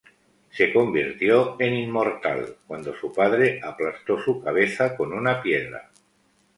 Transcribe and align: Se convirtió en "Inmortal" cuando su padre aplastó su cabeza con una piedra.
Se 0.49 0.73
convirtió 0.73 1.57
en 1.59 1.75
"Inmortal" 1.75 2.55
cuando 2.65 2.95
su 2.95 3.13
padre 3.13 3.61
aplastó 3.63 4.19
su 4.19 4.41
cabeza 4.41 4.97
con 4.97 5.13
una 5.13 5.43
piedra. 5.43 5.91